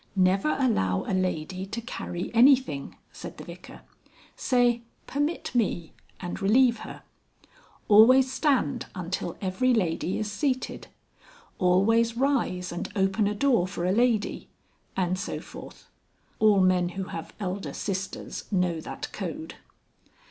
[0.15, 3.81] "Never allow a lady to carry anything," said the Vicar.
[4.35, 7.03] "Say, 'permit me' and relieve her."
[7.87, 10.87] "Always stand until every lady is seated."
[11.59, 14.49] "Always rise and open a door for a lady...."
[14.97, 15.87] and so forth.
[16.39, 19.53] (All men who have elder sisters know that code.)